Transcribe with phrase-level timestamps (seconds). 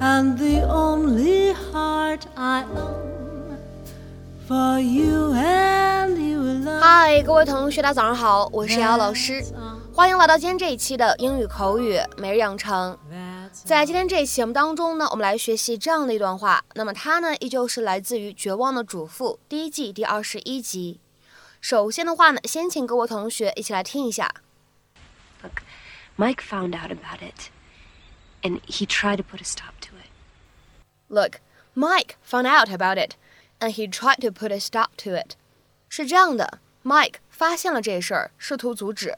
[0.00, 3.58] And the only heart I own
[4.48, 6.80] for you and you alone.
[6.80, 9.44] 嗨，各位同学，大家早上好，我是瑶老师，
[9.94, 12.98] 欢迎来到今天这一期的英语口语每日养成。
[13.52, 16.64] 在今天这一期节目当中呢，我们来学习这样的一段话。
[16.74, 20.98] 那么它呢，依旧是来自于《绝望的主妇》第一季第二十一集。
[21.61, 24.33] 首先的话呢，先请各位同学一起来听一下。
[25.41, 25.61] Look,
[26.17, 27.49] Mike found out about it,
[28.41, 30.09] and he tried to put a stop to it.
[31.07, 31.39] Look,
[31.73, 33.15] Mike found out about it,
[33.59, 35.35] and he tried to put a stop to it.
[35.89, 39.15] 是这样的，Mike 发现了这事儿，试图阻止。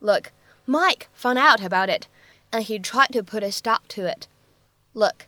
[0.00, 0.32] Look,
[0.66, 2.06] Mike found out about it,
[2.50, 4.26] and he tried to put a stop to it.
[4.92, 5.26] Look,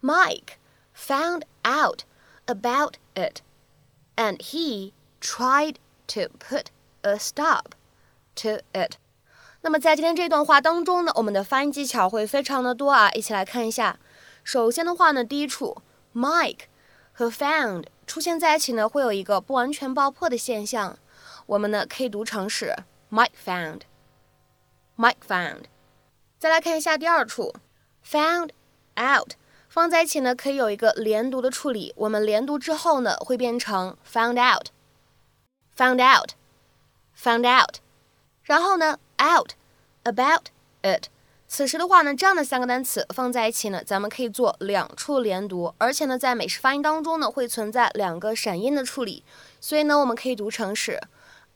[0.00, 0.58] Mike
[0.94, 2.04] found out
[2.46, 3.42] about it,
[4.16, 5.75] and he tried
[6.07, 6.65] to put
[7.01, 7.71] a stop
[8.35, 8.97] to it.
[9.61, 13.97] 那么在今天这段话当中呢，我们的发音技巧会非常的多啊，一起来看一下。
[14.43, 15.81] 首先的话呢，第一处
[16.13, 16.65] Mike
[17.11, 20.99] 和 found 出现在一起呢，会有一个不完全爆破的现象，
[21.47, 22.75] 我们呢可以读成是
[23.11, 25.63] Mike found，Mike found。
[26.37, 27.55] 再来看一下第二处
[28.07, 28.49] ，found
[28.99, 29.31] out
[29.67, 31.91] 放在一起呢，可以有一个连读的处理。
[31.97, 34.67] 我们连读之后呢，会变成 found out
[35.77, 37.79] Found out，found out。
[38.43, 40.49] 然后呢，out，about
[40.81, 41.09] it。
[41.47, 49.23] 此时的话呢，这样的三个单词放在一起呢，咱们可以做两处连读，而且呢，在美式发音当中呢，会存在两个闪音的处理，
[49.59, 51.01] 所以呢，我们可以读成是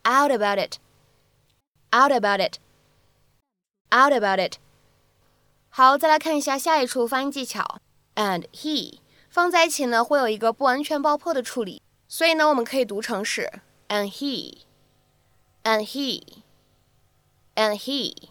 [0.03, 4.57] out about it，out about it，out about it。
[5.69, 7.79] 好，再来看一下下一处发音技巧
[8.15, 18.29] ，and he 放在一起呢，会有一个不完全爆破的处理，所以呢，我们可以读成是 and he，and he，and he。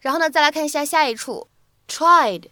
[0.00, 1.48] 然后呢，再来看一下下一处
[1.86, 2.44] ，tried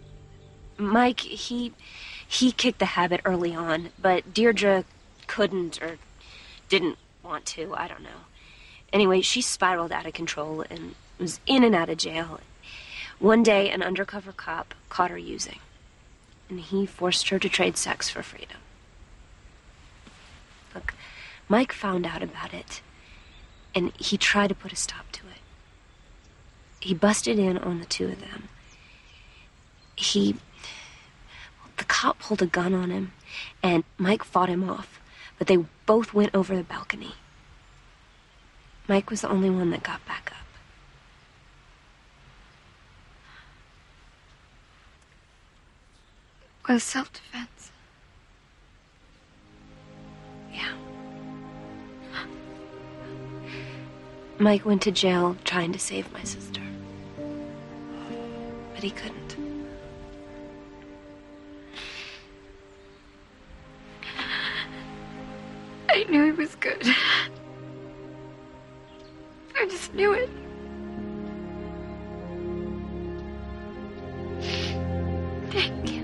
[0.77, 1.73] Mike, he
[2.29, 4.85] he kicked the habit early on, but Deirdre
[5.27, 5.99] couldn't or
[6.69, 7.75] didn't want to.
[7.75, 8.27] I don't know.
[8.93, 12.41] Anyway, she spiraled out of control and was in and out of jail.
[13.19, 15.59] One day, an undercover cop caught her using,
[16.50, 18.58] and he forced her to trade sex for freedom.
[20.74, 20.94] Look,
[21.48, 22.82] Mike found out about it,
[23.74, 25.42] and he tried to put a stop to it.
[26.80, 28.50] He busted in on the two of them.
[29.96, 30.36] He.
[31.78, 33.12] The cop pulled a gun on him,
[33.62, 35.02] and Mike fought him off,
[35.38, 37.16] but they both went over the balcony.
[38.88, 40.25] Mike was the only one that got back
[46.68, 47.72] Was self defense.
[50.52, 50.74] Yeah.
[54.40, 56.62] Mike went to jail trying to save my sister.
[58.74, 59.38] But he couldn't.
[65.90, 66.84] I knew he was good.
[69.56, 70.30] I just knew it.
[75.52, 75.95] Thank you.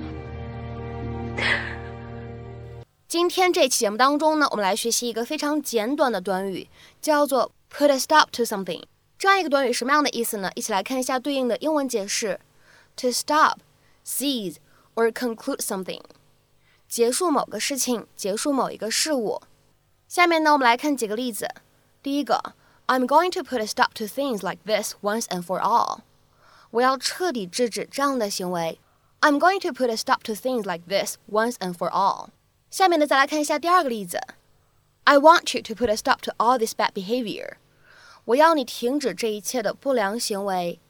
[3.11, 6.69] 今天这期节目当中呢，我们来学习一个非常简短的短语，
[7.01, 8.83] 叫做 put a stop to something。
[9.19, 10.49] 这样一个短语什么样的意思呢？
[10.55, 12.39] 一起来看一下对应的英文解释
[12.95, 13.57] ：to stop,
[14.05, 14.55] cease
[14.95, 15.99] or conclude something，
[16.87, 19.41] 结束某个事情，结束某一个事物。
[20.07, 21.49] 下面呢，我们来看几个例子。
[22.01, 22.53] 第一个
[22.87, 25.99] ，I'm going to put a stop to things like this once and for all。
[26.69, 28.79] 我要彻底制止这样的行为。
[29.19, 32.29] I'm going to put a stop to things like this once and for all。
[32.70, 34.18] 下面呢，再来看一下第二个例子。
[35.04, 37.54] I want you to put a stop to all this bad behavior。
[38.24, 40.80] 我要你停止这一切的不良行为。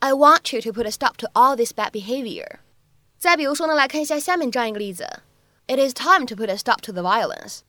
[0.00, 2.58] I want you to put a stop to all this bad behavior。
[3.18, 5.06] 再比如说呢，来看一下下面这样一个例子。
[5.68, 7.60] It is time to put a stop to the violence。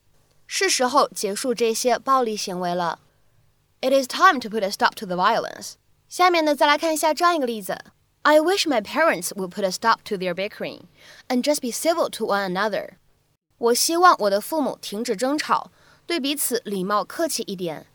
[0.46, 2.98] 是时候结束这些暴力行为了。
[3.80, 5.74] It is time to put a stop to the violence。
[6.08, 7.78] 下面呢，再来看一下这样一个例子。
[8.22, 10.86] I wish my parents would put a stop to their bickering
[11.28, 12.94] and just be civil to one another。
[13.59, 15.69] 我希望我的父母停止争吵，
[16.05, 17.85] 对彼此礼貌客气一点。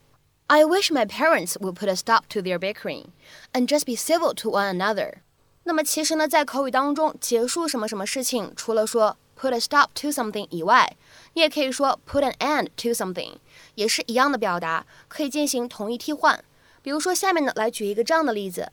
[0.47, 3.07] I wish my parents would put a stop to their bickering
[3.53, 5.15] and just be civil to one another。
[5.63, 10.95] 那么其实呢，在口语当中，结束什么什么事情，除了说 put a stop to something 以外，
[11.33, 13.37] 你也可以说 put an end to something，
[13.75, 16.45] 也是一样的表达，可以进行同义替换。
[16.83, 18.71] 比如说下面呢，来举一个这样的例子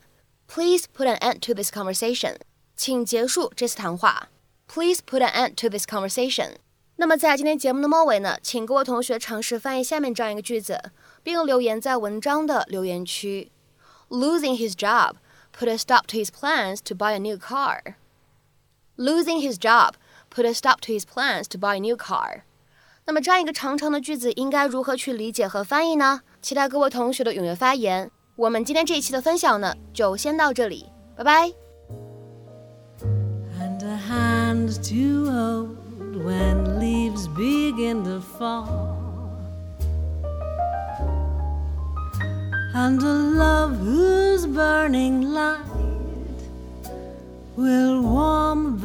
[0.48, 2.36] ：Please put an end to this conversation。
[2.76, 4.28] 请结束这次谈话。
[4.68, 6.56] Please put an end to this conversation。
[7.02, 10.80] 那么在今天节目的末尾呢，请各位同学尝试翻译下面这样一个句子，
[11.24, 13.52] 并留言在文章的留言区。
[14.10, 15.16] Losing his job
[15.52, 17.96] put a stop to his plans to buy a new car.
[18.98, 19.94] Losing his job
[20.30, 22.44] put a stop to his plans to buy a new car.
[23.06, 26.22] 那么这样一个长长的句子应该如何去理解和翻译呢？
[26.40, 28.12] 期待各位同学的踊跃发言。
[28.36, 31.52] 我们今天这一期的分享呢，就先到这里，拜拜。
[33.60, 35.81] and hand to hold
[36.24, 38.98] when leaves begin to fall.
[42.74, 43.14] And a
[43.44, 45.66] love whose burning light
[47.56, 48.78] will warm